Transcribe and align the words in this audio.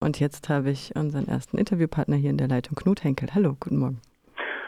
Und 0.00 0.18
jetzt 0.18 0.48
habe 0.48 0.70
ich 0.70 0.96
unseren 0.96 1.28
ersten 1.28 1.58
Interviewpartner 1.58 2.16
hier 2.16 2.30
in 2.30 2.38
der 2.38 2.48
Leitung, 2.48 2.74
Knut 2.74 3.04
Henkel. 3.04 3.28
Hallo, 3.34 3.56
guten 3.60 3.76
Morgen. 3.76 4.00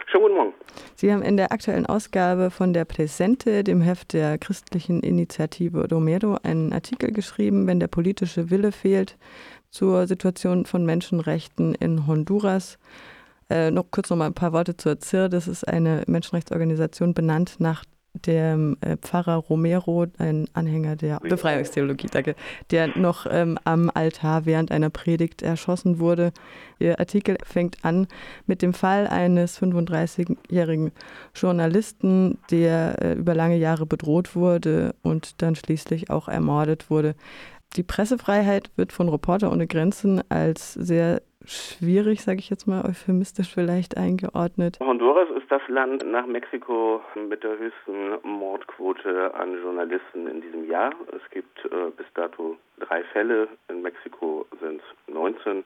Schönen 0.06 0.24
guten 0.24 0.34
Morgen. 0.36 0.52
Sie 0.94 1.10
haben 1.10 1.22
in 1.22 1.38
der 1.38 1.52
aktuellen 1.52 1.86
Ausgabe 1.86 2.50
von 2.50 2.74
der 2.74 2.84
Präsente, 2.84 3.64
dem 3.64 3.80
Heft 3.80 4.12
der 4.12 4.36
christlichen 4.36 5.00
Initiative 5.00 5.88
Romero, 5.90 6.36
einen 6.42 6.74
Artikel 6.74 7.12
geschrieben, 7.12 7.66
wenn 7.66 7.80
der 7.80 7.88
politische 7.88 8.50
Wille 8.50 8.72
fehlt, 8.72 9.16
zur 9.70 10.06
Situation 10.06 10.66
von 10.66 10.84
Menschenrechten 10.84 11.74
in 11.76 12.06
Honduras. 12.06 12.78
Äh, 13.48 13.70
noch 13.70 13.90
kurz 13.90 14.10
noch 14.10 14.18
mal 14.18 14.26
ein 14.26 14.34
paar 14.34 14.52
Worte 14.52 14.76
zur 14.76 14.98
ZIR. 14.98 15.30
Das 15.30 15.48
ist 15.48 15.66
eine 15.66 16.02
Menschenrechtsorganisation 16.06 17.14
benannt 17.14 17.56
nach 17.58 17.84
dem 18.14 18.76
äh, 18.80 18.96
Pfarrer 18.96 19.36
Romero, 19.36 20.06
ein 20.18 20.46
Anhänger 20.52 20.96
der 20.96 21.18
Befreiungstheologie, 21.20 22.08
danke, 22.10 22.34
der 22.70 22.96
noch 22.98 23.26
ähm, 23.30 23.58
am 23.64 23.90
Altar 23.92 24.44
während 24.44 24.70
einer 24.70 24.90
Predigt 24.90 25.42
erschossen 25.42 25.98
wurde. 25.98 26.32
Ihr 26.78 27.00
Artikel 27.00 27.38
fängt 27.44 27.84
an 27.84 28.06
mit 28.46 28.60
dem 28.60 28.74
Fall 28.74 29.06
eines 29.06 29.60
35-jährigen 29.60 30.92
Journalisten, 31.34 32.38
der 32.50 33.00
äh, 33.02 33.12
über 33.14 33.34
lange 33.34 33.56
Jahre 33.56 33.86
bedroht 33.86 34.36
wurde 34.36 34.94
und 35.02 35.40
dann 35.42 35.54
schließlich 35.54 36.10
auch 36.10 36.28
ermordet 36.28 36.90
wurde. 36.90 37.14
Die 37.76 37.82
Pressefreiheit 37.82 38.70
wird 38.76 38.92
von 38.92 39.08
Reporter 39.08 39.50
ohne 39.50 39.66
Grenzen 39.66 40.22
als 40.28 40.74
sehr 40.74 41.22
schwierig, 41.46 42.22
sage 42.22 42.38
ich 42.38 42.50
jetzt 42.50 42.66
mal 42.66 42.84
euphemistisch 42.84 43.52
vielleicht 43.52 43.96
eingeordnet. 43.96 44.78
Honduras 44.80 45.28
ist 45.36 45.50
das 45.50 45.62
Land 45.68 46.04
nach 46.10 46.26
Mexiko 46.26 47.00
mit 47.28 47.42
der 47.42 47.58
höchsten 47.58 48.18
Mordquote 48.22 49.34
an 49.34 49.54
Journalisten 49.62 50.26
in 50.26 50.40
diesem 50.40 50.68
Jahr. 50.68 50.92
Es 51.08 51.30
gibt 51.30 51.64
äh, 51.66 51.90
bis 51.96 52.06
dato 52.14 52.56
drei 52.78 53.02
Fälle. 53.04 53.48
In 53.68 53.82
Mexiko 53.82 54.46
sind 54.60 54.80
es 54.80 55.14
19. 55.14 55.64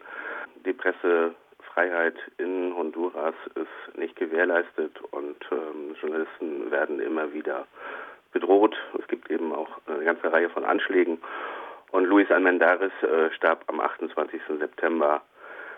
Die 0.65 0.73
Pressefreiheit 0.73 2.17
in 2.39 2.75
Honduras 2.77 3.35
ist 3.55 3.99
nicht 3.99 4.17
gewährleistet 4.17 5.01
und 5.11 5.37
ähm, 5.53 5.95
Journalisten 6.01 6.71
werden 6.71 7.01
immer 7.01 7.33
wieder 7.33 7.67
bedroht. 8.33 8.77
Es 8.99 9.07
gibt 9.09 9.31
eben 9.31 9.53
auch 9.53 9.69
eine 9.87 10.05
ganze 10.05 10.33
Reihe 10.33 10.51
von 10.51 10.65
Anschlägen. 10.65 11.19
Und 11.93 12.05
Luis 12.05 12.31
Almendares 12.31 12.93
äh, 13.03 13.31
starb 13.35 13.65
am 13.69 13.81
28. 13.81 14.41
September 14.59 15.23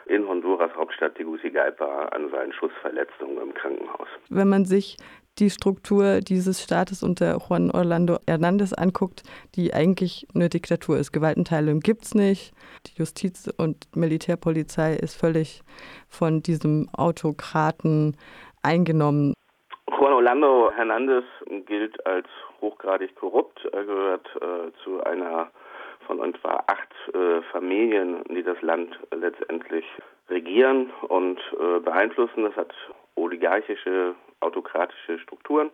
in 0.09 0.27
Honduras 0.27 0.71
Hauptstadt 0.77 1.15
Tegucigalpa 1.15 2.07
an 2.07 2.31
seinen 2.31 2.53
Schussverletzungen 2.53 3.39
im 3.39 3.55
Krankenhaus. 3.55 4.09
Wenn 4.31 4.49
man 4.49 4.65
sich 4.65 4.97
die 5.39 5.51
Struktur 5.51 6.21
dieses 6.21 6.63
Staates 6.63 7.03
unter 7.03 7.39
Juan 7.39 7.71
Orlando 7.71 8.19
Hernández 8.27 8.75
anguckt, 8.75 9.23
die 9.55 9.73
eigentlich 9.73 10.27
eine 10.35 10.49
Diktatur 10.49 10.99
ist. 10.99 11.13
Gewaltenteilung 11.13 11.81
gibt 11.81 12.05
es 12.05 12.15
nicht. 12.15 12.53
Die 12.87 12.99
Justiz- 12.99 13.49
und 13.57 13.77
Militärpolizei 13.95 14.95
ist 14.95 15.15
völlig 15.15 15.63
von 16.09 16.43
diesem 16.43 16.89
Autokraten 16.93 18.17
eingenommen. 18.63 19.35
Juan 19.89 20.13
Orlando 20.13 20.71
Hernández 20.77 21.25
gilt 21.67 22.05
als 22.07 22.27
hochgradig 22.61 23.15
korrupt. 23.15 23.65
Er 23.73 23.85
gehört 23.85 24.27
äh, 24.37 24.73
zu 24.83 25.03
einer 25.05 25.51
von 26.09 26.25
etwa 26.25 26.65
acht 26.67 27.15
äh, 27.15 27.43
Familien, 27.53 28.25
die 28.31 28.43
das 28.43 28.61
Land 28.63 28.99
letztendlich 29.15 29.85
regieren 30.29 30.91
und 31.09 31.39
äh, 31.61 31.81
beeinflussen. 31.81 32.43
Das 32.45 32.57
hat 32.57 32.75
oligarchische, 33.15 34.15
autokratische 34.41 35.19
Strukturen. 35.21 35.71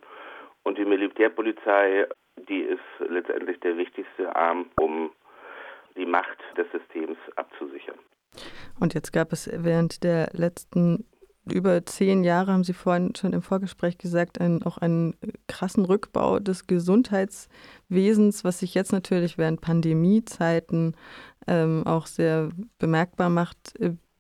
Und 0.65 0.77
die 0.77 0.85
Militärpolizei, 0.85 2.07
die 2.49 2.61
ist 2.61 2.81
letztendlich 3.09 3.61
der 3.61 3.77
wichtigste 3.79 4.35
Arm, 4.35 4.67
um 4.79 5.11
die 5.97 6.07
Macht 6.07 6.39
des 6.57 6.67
Systems 6.73 7.17
abzusichern. 7.37 7.99
Und 8.81 8.95
jetzt 8.95 9.13
gab 9.13 9.33
es 9.33 9.49
während 9.53 10.03
der 10.03 10.31
letzten 10.33 11.07
über 11.51 11.85
zehn 11.85 12.25
Jahre, 12.25 12.53
haben 12.53 12.65
Sie 12.65 12.73
vorhin 12.73 13.15
schon 13.15 13.33
im 13.33 13.43
Vorgespräch 13.43 13.99
gesagt, 13.99 14.41
einen, 14.41 14.63
auch 14.63 14.79
einen 14.79 15.15
krassen 15.47 15.85
Rückbau 15.85 16.39
des 16.39 16.67
Gesundheitswesens, 16.67 18.45
was 18.45 18.61
sich 18.61 18.75
jetzt 18.75 18.93
natürlich 18.93 19.37
während 19.37 19.61
Pandemiezeiten 19.61 20.97
ähm, 21.47 21.87
auch 21.87 22.07
sehr 22.07 22.51
bemerkbar 22.79 23.29
macht. 23.29 23.75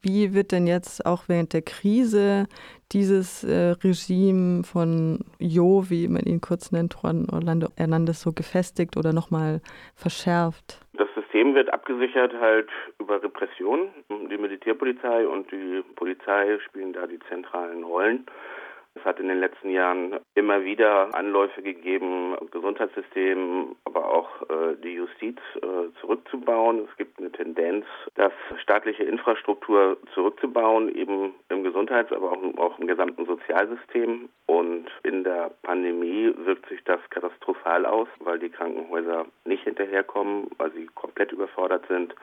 Wie 0.04 0.34
wird 0.34 0.52
denn 0.52 0.66
jetzt 0.66 1.06
auch 1.06 1.28
während 1.28 1.54
der 1.54 1.62
Krise 1.62 2.46
dieses 2.92 3.42
äh, 3.42 3.74
Regime 3.82 4.62
von 4.62 5.20
Jo, 5.38 5.84
wie 5.88 6.08
man 6.08 6.24
ihn 6.24 6.42
kurz 6.42 6.72
nennt, 6.72 6.94
Juan 7.02 7.26
Orlando 7.32 7.68
Hernandez, 7.78 8.20
so 8.20 8.32
gefestigt 8.32 8.98
oder 8.98 9.14
nochmal 9.14 9.62
verschärft? 9.96 10.80
Das 10.92 11.08
System 11.14 11.54
wird 11.54 11.72
abgesichert 11.72 12.34
halt 12.38 12.68
über 13.00 13.22
Repression. 13.22 13.88
Die 14.10 14.36
Militärpolizei 14.36 15.26
und 15.26 15.50
die 15.50 15.82
Polizei 15.96 16.58
spielen 16.66 16.92
da 16.92 17.06
die 17.06 17.18
zentralen 17.30 17.82
Rollen. 17.82 18.26
Es 18.96 19.04
hat 19.04 19.18
in 19.18 19.26
den 19.26 19.40
letzten 19.40 19.70
Jahren 19.70 20.20
immer 20.36 20.64
wieder 20.64 21.12
Anläufe 21.14 21.62
gegeben, 21.62 22.36
Gesundheitssystem, 22.52 23.74
aber 23.84 24.08
auch 24.08 24.42
äh, 24.42 24.76
die 24.82 24.94
Justiz 24.94 25.38
äh, 25.56 25.90
zurückzubauen. 26.00 26.86
Es 26.88 26.96
gibt 26.96 27.18
eine 27.18 27.32
Tendenz, 27.32 27.86
das 28.14 28.32
staatliche 28.62 29.02
Infrastruktur 29.02 29.96
zurückzubauen, 30.14 30.94
eben 30.94 31.34
im 31.48 31.64
Gesundheits-, 31.64 32.12
aber 32.12 32.32
auch, 32.32 32.58
auch 32.58 32.78
im 32.78 32.86
gesamten 32.86 33.26
Sozialsystem. 33.26 34.28
Und 34.46 34.86
in 35.02 35.24
der 35.24 35.50
Pandemie 35.62 36.32
wirkt 36.44 36.68
sich 36.68 36.82
das 36.84 37.00
katastrophal 37.10 37.86
aus, 37.86 38.08
weil 38.20 38.38
die 38.38 38.50
Krankenhäuser 38.50 39.26
nicht 39.44 39.64
hinterherkommen, 39.64 40.50
weil 40.58 40.70
sie 40.70 40.86
komplett 40.94 41.32
überfordert 41.32 41.84
sind. 41.88 42.14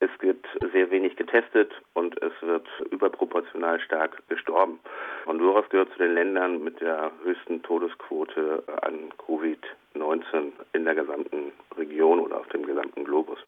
Es 0.00 0.10
wird 0.20 0.44
sehr 0.72 0.90
wenig 0.90 1.16
getestet 1.16 1.72
und 1.94 2.20
es 2.22 2.32
wird 2.40 2.66
überproportional 2.90 3.80
stark 3.80 4.22
gestorben. 4.28 4.78
Honduras 5.26 5.68
gehört 5.70 5.90
zu 5.92 5.98
den 5.98 6.14
Ländern 6.14 6.62
mit 6.62 6.80
der 6.80 7.10
höchsten 7.24 7.62
Todesquote 7.62 8.62
an 8.82 9.10
Covid-19 9.26 10.52
in 10.72 10.84
der 10.84 10.94
gesamten 10.94 11.52
Region 11.76 12.20
oder 12.20 12.38
auf 12.38 12.48
dem 12.48 12.64
gesamten 12.64 13.04
Globus. 13.04 13.38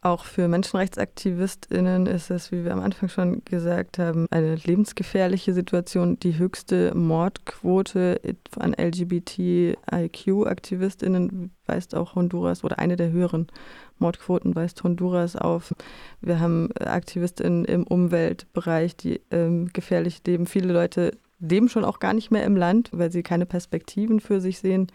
Auch 0.00 0.24
für 0.24 0.46
MenschenrechtsaktivistInnen 0.46 2.06
ist 2.06 2.30
es, 2.30 2.52
wie 2.52 2.64
wir 2.64 2.72
am 2.72 2.78
Anfang 2.78 3.08
schon 3.08 3.44
gesagt 3.44 3.98
haben, 3.98 4.28
eine 4.30 4.54
lebensgefährliche 4.54 5.52
Situation. 5.52 6.20
Die 6.20 6.38
höchste 6.38 6.94
Mordquote 6.94 8.20
an 8.60 8.74
LGBTIQ-AktivistInnen 8.74 11.50
weist 11.66 11.96
auch 11.96 12.14
Honduras 12.14 12.62
oder 12.62 12.78
eine 12.78 12.94
der 12.94 13.10
höheren 13.10 13.48
Mordquoten 13.98 14.54
weist 14.54 14.84
Honduras 14.84 15.34
auf. 15.34 15.74
Wir 16.20 16.38
haben 16.38 16.68
AktivistInnen 16.78 17.64
im 17.64 17.84
Umweltbereich, 17.84 18.96
die 18.96 19.20
ähm, 19.32 19.68
gefährlich 19.72 20.22
leben. 20.24 20.46
Viele 20.46 20.72
Leute 20.72 21.18
leben 21.40 21.68
schon 21.68 21.84
auch 21.84 21.98
gar 21.98 22.14
nicht 22.14 22.30
mehr 22.30 22.44
im 22.44 22.56
Land, 22.56 22.90
weil 22.92 23.10
sie 23.10 23.24
keine 23.24 23.46
Perspektiven 23.46 24.20
für 24.20 24.40
sich 24.40 24.60
sehen. 24.60 24.92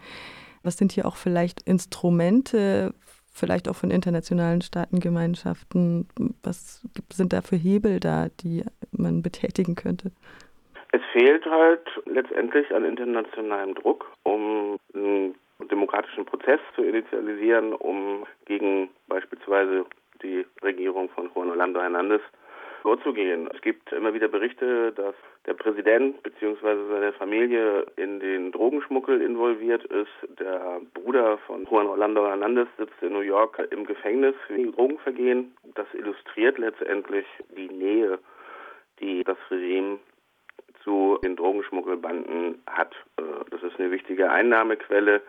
Was 0.62 0.78
sind 0.78 0.92
hier 0.92 1.04
auch 1.04 1.16
vielleicht 1.16 1.60
Instrumente 1.60 2.94
vielleicht 3.34 3.68
auch 3.68 3.76
von 3.76 3.90
internationalen 3.90 4.62
Staatengemeinschaften? 4.62 6.08
Was 6.42 6.82
sind 7.12 7.32
da 7.32 7.42
für 7.42 7.56
Hebel 7.56 8.00
da, 8.00 8.28
die 8.40 8.64
man 8.92 9.22
betätigen 9.22 9.74
könnte? 9.74 10.12
Es 10.92 11.02
fehlt 11.12 11.44
halt 11.44 11.86
letztendlich 12.06 12.72
an 12.72 12.84
internationalem 12.84 13.74
Druck, 13.74 14.06
um 14.22 14.78
einen 14.94 15.34
demokratischen 15.70 16.24
Prozess 16.24 16.60
zu 16.76 16.82
initialisieren, 16.82 17.72
um 17.72 18.24
gegen 18.44 18.90
beispielsweise 19.08 19.86
die 20.22 20.46
Regierung 20.62 21.08
von 21.10 21.30
Juan 21.34 21.50
Orlando 21.50 21.80
Hernández 21.80 22.20
vorzugehen. 22.84 23.48
Es 23.54 23.62
gibt 23.62 23.90
immer 23.92 24.12
wieder 24.12 24.28
Berichte, 24.28 24.92
dass 24.92 25.14
der 25.46 25.54
Präsident 25.54 26.22
bzw. 26.22 26.76
seine 26.90 27.14
Familie 27.14 27.86
in 27.96 28.20
den 28.20 28.52
Drogenschmuggel 28.52 29.22
involviert 29.22 29.84
ist. 29.84 30.12
Der 30.38 30.82
Bruder 30.92 31.38
von 31.46 31.64
Juan 31.64 31.86
Orlando 31.86 32.26
Hernandez 32.26 32.68
sitzt 32.76 33.00
in 33.00 33.14
New 33.14 33.20
York 33.20 33.58
im 33.70 33.86
Gefängnis 33.86 34.34
wegen 34.48 34.72
Drogenvergehen. 34.72 35.56
Das 35.74 35.86
illustriert 35.94 36.58
letztendlich 36.58 37.24
die 37.56 37.68
Nähe, 37.68 38.18
die 39.00 39.24
das 39.24 39.38
Regime 39.50 39.98
zu 40.82 41.18
den 41.24 41.36
Drogenschmuggelbanden 41.36 42.62
hat. 42.66 42.94
Äh, 43.16 43.22
das 43.50 43.62
ist 43.62 43.80
eine 43.80 43.92
wichtige 43.92 44.30
Einnahmequelle 44.30 45.22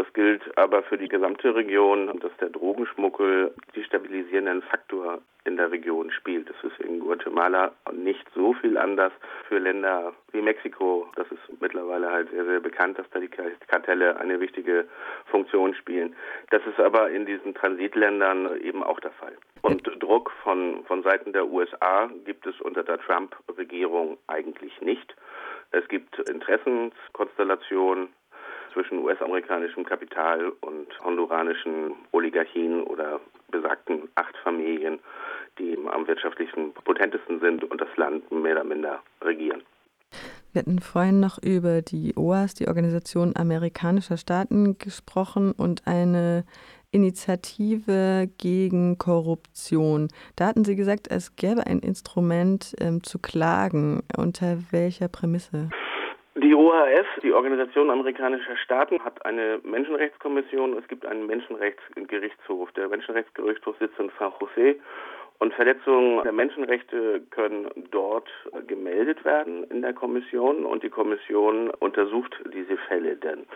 das 0.00 0.10
gilt 0.14 0.40
aber 0.56 0.82
für 0.82 0.96
die 0.96 1.10
gesamte 1.10 1.54
Region, 1.54 2.18
dass 2.20 2.34
der 2.40 2.48
Drogenschmuggel 2.48 3.54
die 3.74 3.84
stabilisierenden 3.84 4.62
Faktor 4.62 5.18
in 5.44 5.58
der 5.58 5.70
Region 5.70 6.10
spielt. 6.10 6.48
Das 6.48 6.56
ist 6.64 6.80
in 6.80 7.00
Guatemala 7.00 7.72
nicht 7.92 8.26
so 8.34 8.54
viel 8.54 8.78
anders. 8.78 9.12
Für 9.46 9.58
Länder 9.58 10.14
wie 10.32 10.40
Mexiko, 10.40 11.06
das 11.16 11.26
ist 11.30 11.60
mittlerweile 11.60 12.10
halt 12.10 12.30
sehr, 12.30 12.46
sehr 12.46 12.60
bekannt, 12.60 12.98
dass 12.98 13.10
da 13.10 13.20
die 13.20 13.28
Kartelle 13.28 14.16
eine 14.16 14.40
wichtige 14.40 14.88
Funktion 15.26 15.74
spielen. 15.74 16.16
Das 16.48 16.62
ist 16.66 16.80
aber 16.80 17.10
in 17.10 17.26
diesen 17.26 17.54
Transitländern 17.54 18.58
eben 18.62 18.82
auch 18.82 19.00
der 19.00 19.12
Fall. 19.12 19.36
Und 19.60 19.82
Druck 20.02 20.32
von, 20.42 20.82
von 20.86 21.02
Seiten 21.02 21.34
der 21.34 21.46
USA 21.46 22.08
gibt 22.24 22.46
es 22.46 22.58
unter 22.62 22.84
der 22.84 22.98
Trump-Regierung 23.00 24.16
eigentlich 24.28 24.80
nicht. 24.80 25.14
Es 25.72 25.86
gibt 25.88 26.18
Interessenskonstellationen 26.20 28.08
zwischen 28.72 28.98
US-amerikanischem 28.98 29.84
Kapital 29.84 30.52
und 30.60 30.88
honduranischen 31.04 31.94
Oligarchien 32.12 32.82
oder 32.84 33.20
besagten 33.50 34.08
acht 34.14 34.36
Familien, 34.38 35.00
am 35.92 36.06
wirtschaftlichen 36.06 36.72
potentesten 36.72 37.40
sind 37.40 37.64
und 37.64 37.80
das 37.80 37.94
Land 37.96 38.30
mehr 38.30 38.52
oder 38.52 38.64
minder 38.64 39.02
regieren. 39.22 39.62
Wir 40.52 40.60
hatten 40.62 40.80
vorhin 40.80 41.20
noch 41.20 41.38
über 41.42 41.80
die 41.82 42.14
OAS, 42.16 42.54
die 42.54 42.66
Organisation 42.66 43.36
amerikanischer 43.36 44.16
Staaten, 44.16 44.78
gesprochen 44.78 45.52
und 45.52 45.86
eine 45.86 46.44
Initiative 46.90 48.28
gegen 48.38 48.98
Korruption. 48.98 50.08
Da 50.34 50.46
hatten 50.46 50.64
Sie 50.64 50.74
gesagt, 50.74 51.06
es 51.08 51.36
gäbe 51.36 51.66
ein 51.66 51.78
Instrument 51.78 52.74
ähm, 52.80 53.04
zu 53.04 53.20
klagen. 53.20 54.02
Unter 54.16 54.58
welcher 54.72 55.06
Prämisse? 55.06 55.70
Die 56.36 56.54
OAS, 56.54 57.06
die 57.22 57.32
Organisation 57.32 57.90
amerikanischer 57.90 58.56
Staaten, 58.56 59.02
hat 59.04 59.24
eine 59.26 59.60
Menschenrechtskommission. 59.64 60.78
Es 60.78 60.86
gibt 60.86 61.04
einen 61.04 61.26
Menschenrechtsgerichtshof. 61.26 62.70
Der 62.72 62.88
Menschenrechtsgerichtshof 62.88 63.76
sitzt 63.78 63.98
in 63.98 64.12
San 64.16 64.32
Jose 64.38 64.76
und 65.40 65.54
Verletzungen 65.54 66.22
der 66.22 66.32
Menschenrechte 66.32 67.22
können 67.30 67.66
dort 67.90 68.28
gemeldet 68.66 69.24
werden 69.24 69.64
in 69.64 69.80
der 69.80 69.94
Kommission 69.94 70.66
und 70.66 70.82
die 70.82 70.90
Kommission 70.90 71.70
untersucht 71.70 72.36
diese 72.52 72.76
Fälle 72.76 73.16
dann. 73.16 73.46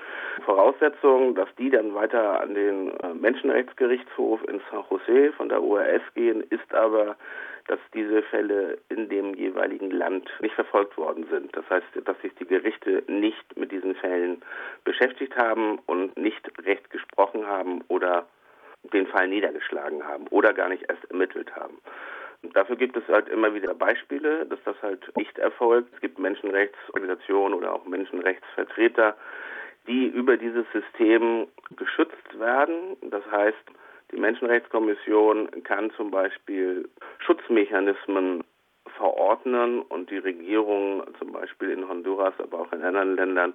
Voraussetzung, 0.46 1.34
dass 1.34 1.48
die 1.56 1.68
dann 1.68 1.94
weiter 1.94 2.40
an 2.40 2.54
den 2.54 2.90
äh, 3.00 3.12
Menschenrechtsgerichtshof 3.12 4.40
in 4.48 4.62
San 4.70 4.82
Jose 4.88 5.32
von 5.34 5.50
der 5.50 5.62
ORS 5.62 6.02
gehen, 6.14 6.42
ist 6.48 6.72
aber, 6.72 7.16
dass 7.68 7.78
diese 7.92 8.22
Fälle 8.22 8.78
in 8.88 9.10
dem 9.10 9.34
jeweiligen 9.34 9.90
Land 9.90 10.30
nicht 10.40 10.54
verfolgt 10.54 10.96
worden 10.96 11.26
sind. 11.30 11.54
Das 11.54 11.68
heißt, 11.68 11.86
dass 12.06 12.18
sich 12.22 12.34
die 12.36 12.46
Gerichte 12.46 13.02
nicht 13.08 13.58
mit 13.58 13.72
diesen 13.72 13.94
Fällen 13.94 14.40
beschäftigt 14.84 15.36
haben 15.36 15.78
und 15.84 16.16
nicht 16.16 16.50
recht 16.64 16.88
gesprochen 16.88 17.46
haben 17.46 17.82
oder 17.88 18.26
den 18.92 19.06
Fall 19.06 19.28
niedergeschlagen 19.28 20.04
haben 20.04 20.26
oder 20.28 20.52
gar 20.52 20.68
nicht 20.68 20.84
erst 20.88 21.04
ermittelt 21.10 21.54
haben. 21.56 21.78
Dafür 22.52 22.76
gibt 22.76 22.96
es 22.96 23.06
halt 23.08 23.28
immer 23.28 23.54
wieder 23.54 23.74
Beispiele, 23.74 24.44
dass 24.46 24.58
das 24.64 24.76
halt 24.82 25.16
nicht 25.16 25.38
erfolgt. 25.38 25.92
Es 25.94 26.00
gibt 26.00 26.18
Menschenrechtsorganisationen 26.18 27.56
oder 27.56 27.72
auch 27.72 27.86
Menschenrechtsvertreter, 27.86 29.16
die 29.86 30.06
über 30.06 30.36
dieses 30.36 30.66
System 30.72 31.46
geschützt 31.76 32.38
werden. 32.38 32.96
Das 33.02 33.24
heißt, 33.30 33.56
die 34.12 34.16
Menschenrechtskommission 34.20 35.50
kann 35.64 35.90
zum 35.92 36.10
Beispiel 36.10 36.88
Schutzmechanismen 37.18 38.43
verordnen 38.96 39.82
und 39.82 40.10
die 40.10 40.18
Regierung 40.18 41.02
zum 41.18 41.32
Beispiel 41.32 41.70
in 41.70 41.88
Honduras, 41.88 42.34
aber 42.38 42.60
auch 42.60 42.72
in 42.72 42.82
anderen 42.82 43.16
Ländern 43.16 43.54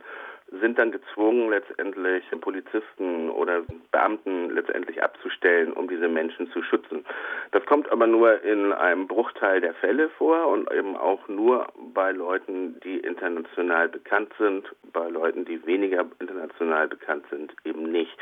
sind 0.52 0.80
dann 0.80 0.92
gezwungen, 0.92 1.50
letztendlich 1.50 2.24
Polizisten 2.42 3.30
oder 3.30 3.62
Beamten 3.92 4.50
letztendlich 4.50 5.02
abzustellen, 5.04 5.74
um 5.74 5.88
diese 5.88 6.08
Menschen 6.08 6.50
zu 6.52 6.64
schützen. 6.64 7.06
Das 7.52 7.64
kommt 7.66 7.92
aber 7.92 8.08
nur 8.08 8.42
in 8.44 8.74
einem 8.74 9.08
Bruchteil 9.08 9.62
der 9.62 9.74
Fälle 9.76 10.10
vor 10.10 10.48
und 10.48 10.72
eben 10.72 10.98
auch 10.98 11.28
nur 11.28 11.68
bei 11.94 12.12
Leuten, 12.12 12.80
die 12.84 12.98
international 12.98 13.90
bekannt 13.90 14.34
sind, 14.40 14.66
bei 14.92 15.08
Leuten, 15.08 15.46
die 15.46 15.64
weniger 15.66 16.06
international 16.20 16.88
bekannt 16.88 17.26
sind, 17.30 17.54
eben 17.64 17.92
nicht. 17.92 18.18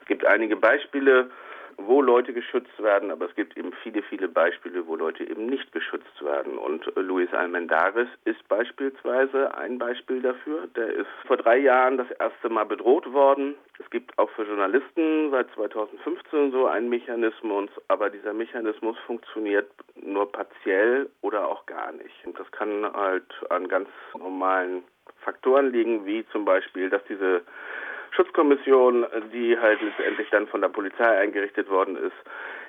Es 0.00 0.06
gibt 0.06 0.26
einige 0.26 0.56
Beispiele, 0.56 1.30
wo 1.86 2.02
Leute 2.02 2.32
geschützt 2.32 2.82
werden, 2.82 3.10
aber 3.10 3.26
es 3.26 3.34
gibt 3.34 3.56
eben 3.56 3.72
viele, 3.82 4.02
viele 4.02 4.28
Beispiele, 4.28 4.86
wo 4.86 4.96
Leute 4.96 5.24
eben 5.24 5.46
nicht 5.46 5.72
geschützt 5.72 6.24
werden. 6.24 6.58
Und 6.58 6.90
Luis 6.96 7.32
Almendares 7.32 8.08
ist 8.24 8.46
beispielsweise 8.48 9.54
ein 9.56 9.78
Beispiel 9.78 10.22
dafür. 10.22 10.66
Der 10.76 10.92
ist 10.92 11.08
vor 11.26 11.36
drei 11.36 11.58
Jahren 11.58 11.96
das 11.98 12.10
erste 12.12 12.48
Mal 12.48 12.64
bedroht 12.64 13.12
worden. 13.12 13.54
Es 13.78 13.88
gibt 13.90 14.16
auch 14.18 14.30
für 14.30 14.44
Journalisten 14.44 15.30
seit 15.30 15.50
2015 15.52 16.52
so 16.52 16.66
einen 16.66 16.88
Mechanismus, 16.88 17.70
aber 17.88 18.10
dieser 18.10 18.32
Mechanismus 18.32 18.96
funktioniert 19.06 19.70
nur 19.94 20.30
partiell 20.30 21.08
oder 21.22 21.48
auch 21.48 21.66
gar 21.66 21.92
nicht. 21.92 22.26
Und 22.26 22.38
das 22.38 22.50
kann 22.52 22.90
halt 22.92 23.32
an 23.48 23.68
ganz 23.68 23.88
normalen 24.18 24.82
Faktoren 25.22 25.72
liegen, 25.72 26.06
wie 26.06 26.26
zum 26.32 26.44
Beispiel, 26.44 26.90
dass 26.90 27.02
diese 27.04 27.42
Schutzkommission, 28.10 29.06
die 29.32 29.58
halt 29.58 29.80
letztendlich 29.80 30.28
dann 30.30 30.46
von 30.48 30.60
der 30.60 30.68
Polizei 30.68 31.18
eingerichtet 31.18 31.68
worden 31.70 31.96
ist, 31.96 32.16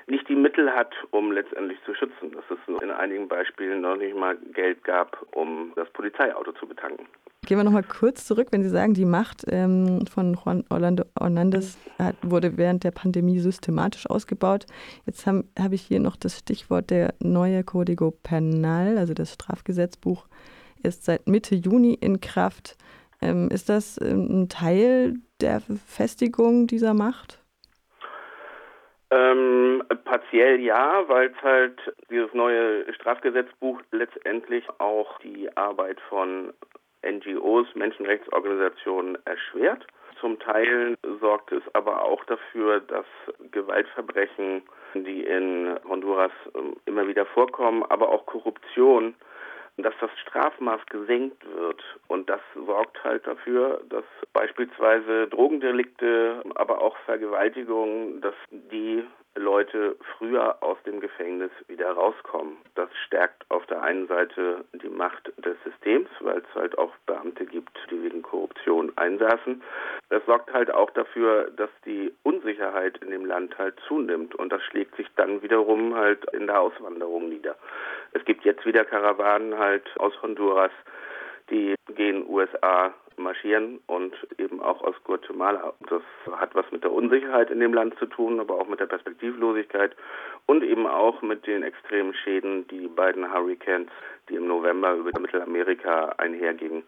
nicht 0.08 0.28
die 0.30 0.36
Mittel 0.36 0.72
hat, 0.72 0.94
um 1.12 1.32
letztendlich 1.32 1.80
zu 1.86 1.94
schützen. 1.94 2.32
Dass 2.32 2.44
es 2.50 2.82
in 2.82 2.92
einigen 2.92 3.28
Beispielen 3.28 3.82
noch 3.82 3.96
nicht 3.96 4.16
mal 4.16 4.38
Geld 4.54 4.84
gab, 4.84 5.26
um 5.34 5.74
das 5.76 5.90
Polizeiauto 5.92 6.52
zu 6.54 6.68
betanken. 6.68 7.08
Gehen 7.46 7.58
wir 7.58 7.64
nochmal 7.64 7.84
kurz 7.84 8.26
zurück, 8.26 8.50
wenn 8.52 8.62
Sie 8.62 8.70
sagen, 8.70 8.94
die 8.94 9.06
Macht 9.06 9.46
ähm, 9.48 10.06
von 10.06 10.36
Juan 10.36 10.64
Orlando 10.70 11.06
Hernandez 11.18 11.78
wurde 12.22 12.56
während 12.58 12.84
der 12.84 12.92
Pandemie 12.92 13.40
systematisch 13.40 14.08
ausgebaut. 14.08 14.68
Jetzt 15.08 15.26
habe 15.26 15.44
hab 15.58 15.72
ich 15.72 15.82
hier 15.82 16.00
noch 16.00 16.16
das 16.16 16.38
Stichwort 16.38 16.92
der 16.92 17.16
neue 17.20 17.62
Código 17.62 18.14
Penal, 18.24 19.00
also 19.00 19.16
das 19.16 19.34
Strafgesetzbuch, 19.34 20.28
ist 20.84 21.06
seit 21.06 21.28
Mitte 21.28 21.56
Juni 21.56 21.96
in 21.96 22.22
Kraft. 22.22 22.78
Ähm, 23.22 23.50
ist 23.50 23.70
das 23.70 24.00
ähm, 24.02 24.44
ein 24.44 24.50
Teil 24.50 25.16
der 25.42 25.62
Festigung 25.88 26.68
dieser 26.68 26.94
Macht? 26.94 27.40
Ähm, 29.12 29.84
partiell 30.06 30.62
ja, 30.62 31.04
weil 31.08 31.32
es 31.32 31.44
halt 31.44 31.80
dieses 32.10 32.34
neue 32.34 32.92
Strafgesetzbuch 32.94 33.82
letztendlich 33.92 34.64
auch 34.80 35.20
die 35.20 35.50
Arbeit 35.58 36.00
von 36.08 36.54
NGOs, 37.06 37.68
Menschenrechtsorganisationen 37.76 39.18
erschwert. 39.26 39.86
Zum 40.22 40.40
Teil 40.40 40.98
sorgt 41.20 41.52
es 41.52 41.64
aber 41.74 42.06
auch 42.06 42.24
dafür, 42.26 42.80
dass 42.80 43.06
Gewaltverbrechen, 43.52 44.62
die 44.94 45.24
in 45.24 45.78
Honduras 45.90 46.32
ähm, 46.56 46.76
immer 46.86 47.08
wieder 47.08 47.26
vorkommen, 47.26 47.84
aber 47.90 48.10
auch 48.10 48.26
Korruption 48.28 49.16
dass 49.84 49.94
das 50.00 50.12
Strafmaß 50.22 50.86
gesenkt 50.88 51.44
wird. 51.46 51.82
Und 52.08 52.30
das 52.30 52.42
sorgt 52.66 53.04
halt 53.04 53.26
dafür, 53.26 53.82
dass 53.90 54.04
beispielsweise 54.34 55.28
Drogendelikte, 55.28 56.44
aber 56.56 56.82
auch 56.82 56.98
Vergewaltigungen, 57.06 58.22
dass 58.22 58.36
die 58.50 59.04
Leute 59.36 59.96
früher 60.18 60.62
aus 60.62 60.78
dem 60.86 61.00
Gefängnis 61.00 61.52
wieder 61.68 61.92
rauskommen. 61.92 62.58
Das 62.76 62.90
stärkt 63.06 63.50
auf 63.50 63.66
der 63.68 63.82
einen 63.82 64.08
Seite 64.08 64.66
die 64.74 64.90
Macht 64.90 65.32
des 65.38 65.56
Systems, 65.64 66.10
weil 66.20 66.40
es 66.40 66.56
halt 66.56 66.78
auch 66.78 66.94
Beamte 67.06 67.46
gibt, 67.46 67.78
die 67.90 68.04
wegen 68.04 68.22
Korruption 68.22 68.92
einsaßen. 68.98 69.62
Das 70.10 70.26
sorgt 70.26 70.52
halt 70.54 70.74
auch 70.74 70.90
dafür, 70.92 71.52
dass 71.52 71.70
die 71.86 72.14
Unsicherheit 72.24 72.98
in 72.98 73.12
dem 73.12 73.26
Land 73.26 73.58
halt 73.58 73.76
zunimmt 73.88 74.36
und 74.36 74.52
das 74.52 74.62
schlägt 74.64 74.96
sich 74.96 75.08
dann 75.16 75.42
wiederum 75.42 75.96
halt 75.96 76.26
in 76.34 76.48
der 76.48 76.60
Auswanderung 76.60 77.30
nieder. 77.30 77.56
Es 78.12 78.26
gibt 78.26 78.44
jetzt 78.44 78.66
wieder 78.66 78.84
Karawanen 78.84 79.58
halt 79.58 79.90
aus 79.98 80.14
Honduras, 80.22 80.72
die 81.52 81.76
gehen 81.96 82.26
USA 82.28 82.94
marschieren 83.18 83.80
und 83.88 84.14
eben 84.38 84.62
auch 84.62 84.82
aus 84.82 84.96
Guatemala. 85.04 85.74
Das 85.90 86.02
hat 86.32 86.56
was 86.56 86.66
mit 86.72 86.84
der 86.84 86.92
Unsicherheit 86.92 87.50
in 87.52 87.60
dem 87.60 87.74
Land 87.74 87.98
zu 88.00 88.06
tun, 88.06 88.40
aber 88.40 88.56
auch 88.56 88.68
mit 88.68 88.80
der 88.80 88.88
Perspektivlosigkeit 88.88 89.96
und 90.46 90.64
eben 90.64 90.88
auch 90.88 91.22
mit 91.22 91.46
den 91.48 91.64
extremen 91.64 92.14
Schäden, 92.14 92.68
die 92.68 92.80
die 92.80 92.88
beiden 92.88 93.32
Hurricanes, 93.32 93.90
die 94.30 94.36
im 94.36 94.48
November 94.48 94.94
über 94.94 95.18
Mittelamerika 95.20 96.14
einhergingen, 96.18 96.84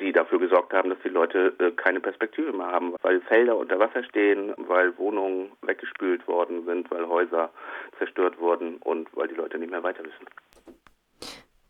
die 0.00 0.12
dafür 0.12 0.38
gesorgt 0.38 0.72
haben, 0.72 0.90
dass 0.90 0.98
die 1.02 1.08
Leute 1.08 1.54
äh, 1.58 1.70
keine 1.72 2.00
Perspektive 2.00 2.52
mehr 2.52 2.66
haben, 2.66 2.94
weil 3.02 3.20
Felder 3.22 3.56
unter 3.56 3.78
Wasser 3.78 4.04
stehen, 4.04 4.54
weil 4.56 4.96
Wohnungen 4.98 5.52
weggespült 5.62 6.26
worden 6.28 6.64
sind, 6.66 6.90
weil 6.90 7.08
Häuser 7.08 7.50
zerstört 7.98 8.38
wurden 8.38 8.76
und 8.78 9.08
weil 9.16 9.28
die 9.28 9.34
Leute 9.34 9.58
nicht 9.58 9.70
mehr 9.70 9.82
weiter 9.82 10.04
wissen. 10.04 10.26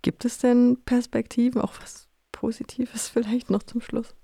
Gibt 0.03 0.25
es 0.25 0.39
denn 0.39 0.79
Perspektiven, 0.85 1.61
auch 1.61 1.75
was 1.81 2.08
Positives 2.41 3.09
vielleicht 3.15 3.51
noch 3.51 3.63
zum 3.63 3.81
Schluss? 3.81 4.15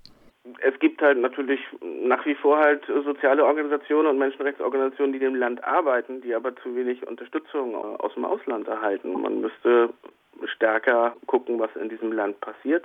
Es 0.61 0.79
gibt 0.79 1.01
halt 1.01 1.19
natürlich 1.19 1.61
nach 1.81 2.25
wie 2.27 2.35
vor 2.35 2.59
halt 2.59 2.85
soziale 2.87 3.45
Organisationen 3.45 4.09
und 4.09 4.19
Menschenrechtsorganisationen, 4.19 5.13
die 5.13 5.19
dem 5.19 5.35
Land 5.35 5.65
arbeiten, 5.65 6.21
die 6.21 6.35
aber 6.35 6.55
zu 6.57 6.77
wenig 6.77 7.07
Unterstützung 7.07 7.75
aus 7.75 8.13
dem 8.15 8.25
Ausland 8.27 8.69
erhalten. 8.69 9.21
Man 9.21 9.41
müsste 9.41 9.91
stärker 10.45 11.17
gucken, 11.27 11.59
was 11.59 11.75
in 11.77 11.89
diesem 11.89 12.13
Land 12.13 12.41
passiert, 12.41 12.85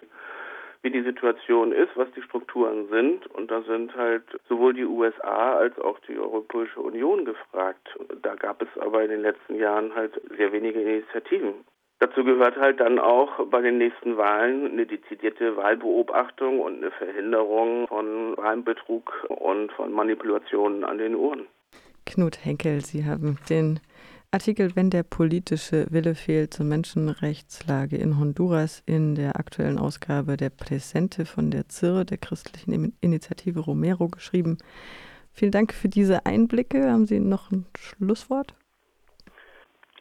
wie 0.82 0.92
die 0.92 1.02
Situation 1.02 1.74
ist, 1.74 1.90
was 1.96 2.10
die 2.16 2.22
Strukturen 2.22 2.88
sind. 2.90 3.28
Und 3.28 3.52
da 3.52 3.62
sind 3.64 3.94
halt 3.96 4.24
sowohl 4.48 4.74
die 4.74 4.86
USA 4.86 5.58
als 5.58 5.78
auch 5.80 6.00
die 6.08 6.18
Europäische 6.18 6.80
Union 6.80 7.26
gefragt. 7.26 7.90
Da 8.22 8.36
gab 8.36 8.62
es 8.62 8.70
aber 8.80 9.04
in 9.04 9.10
den 9.10 9.22
letzten 9.22 9.56
Jahren 9.56 9.94
halt 9.94 10.20
sehr 10.38 10.54
wenige 10.54 10.82
Initiativen. 10.82 11.66
Dazu 12.00 12.24
gehört 12.24 12.56
halt 12.56 12.80
dann 12.80 12.98
auch 12.98 13.46
bei 13.48 13.62
den 13.62 13.78
nächsten 13.78 14.16
Wahlen 14.16 14.72
eine 14.72 14.86
dezidierte 14.86 15.58
Wahlbeobachtung 15.58 16.62
und 16.62 16.78
eine 16.78 16.92
Verhinderung 16.92 17.88
von 17.88 18.38
Wahlbetrug 18.38 19.12
und 19.28 19.72
von 19.74 19.92
Manipulationen 19.92 20.86
an 20.86 20.98
den 20.98 21.16
Uhren. 21.16 21.48
Knut 22.06 22.44
Henkel, 22.46 22.80
Sie 22.82 23.06
haben 23.06 23.38
den 23.50 23.82
Artikel 24.32 24.76
Wenn 24.76 24.92
der 24.92 25.04
politische 25.04 25.88
Wille 25.90 26.16
fehlt 26.16 26.54
zur 26.54 26.66
Menschenrechtslage 26.66 27.98
in 27.98 28.18
Honduras 28.18 28.82
in 28.86 29.16
der 29.16 29.38
aktuellen 29.38 29.78
Ausgabe 29.78 30.38
der 30.38 30.52
Präsente 30.52 31.26
von 31.26 31.52
der 31.52 31.68
CIR, 31.68 32.06
der 32.06 32.20
christlichen 32.20 32.96
Initiative 33.02 33.60
Romero, 33.60 34.08
geschrieben. 34.08 34.58
Vielen 35.34 35.52
Dank 35.52 35.74
für 35.74 35.90
diese 35.90 36.26
Einblicke. 36.26 36.92
Haben 36.92 37.08
Sie 37.08 37.20
noch 37.20 37.52
ein 37.52 37.66
Schlusswort? 37.76 38.54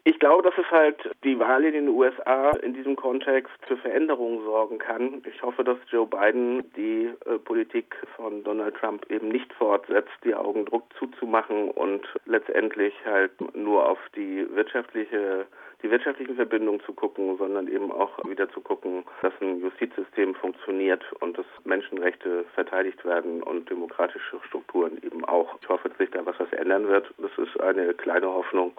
Ich 0.08 0.18
glaube, 0.18 0.42
dass 0.42 0.56
es 0.56 0.70
halt 0.70 0.96
die 1.22 1.38
Wahl 1.38 1.66
in 1.66 1.74
den 1.74 1.88
USA 1.88 2.52
in 2.62 2.72
diesem 2.72 2.96
Kontext 2.96 3.52
für 3.66 3.76
Veränderungen 3.76 4.42
sorgen 4.42 4.78
kann. 4.78 5.20
Ich 5.30 5.42
hoffe, 5.42 5.62
dass 5.62 5.76
Joe 5.90 6.06
Biden 6.06 6.64
die 6.76 7.10
äh, 7.26 7.38
Politik 7.38 7.94
von 8.16 8.42
Donald 8.42 8.74
Trump 8.76 9.04
eben 9.10 9.28
nicht 9.28 9.52
fortsetzt, 9.52 10.08
die 10.24 10.34
Augen 10.34 10.64
Druck 10.64 10.84
zuzumachen 10.98 11.70
und 11.72 12.08
letztendlich 12.24 12.94
halt 13.04 13.32
nur 13.54 13.86
auf 13.86 13.98
die 14.16 14.46
wirtschaftliche 14.54 15.46
die 15.82 15.90
wirtschaftlichen 15.92 16.34
Verbindungen 16.34 16.80
zu 16.80 16.92
gucken, 16.92 17.36
sondern 17.36 17.68
eben 17.68 17.92
auch 17.92 18.18
wieder 18.28 18.50
zu 18.50 18.60
gucken, 18.60 19.04
dass 19.22 19.32
ein 19.40 19.60
Justizsystem 19.60 20.34
funktioniert 20.34 21.04
und 21.20 21.38
dass 21.38 21.46
Menschenrechte 21.64 22.46
verteidigt 22.54 23.04
werden 23.04 23.44
und 23.44 23.70
demokratische 23.70 24.40
Strukturen 24.48 24.98
eben 25.04 25.24
auch. 25.24 25.56
Ich 25.62 25.68
hoffe, 25.68 25.88
dass 25.90 25.98
sich 25.98 26.10
da 26.10 26.26
was, 26.26 26.34
was 26.40 26.52
ändern 26.52 26.88
wird. 26.88 27.14
Das 27.18 27.30
ist 27.38 27.60
eine 27.60 27.94
kleine 27.94 28.26
Hoffnung 28.26 28.72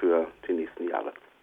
für 0.00 0.26
die 0.48 0.54
nächsten 0.54 0.88
Jahre. 0.88 1.12